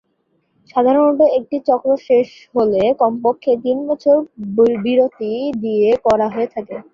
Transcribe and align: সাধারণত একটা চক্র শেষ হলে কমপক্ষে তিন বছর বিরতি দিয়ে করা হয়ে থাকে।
সাধারণত 0.69 1.19
একটা 1.37 1.57
চক্র 1.67 1.89
শেষ 2.07 2.27
হলে 2.55 2.81
কমপক্ষে 3.01 3.51
তিন 3.63 3.77
বছর 3.89 4.15
বিরতি 4.85 5.31
দিয়ে 5.63 5.89
করা 6.05 6.27
হয়ে 6.33 6.49
থাকে। 6.55 6.75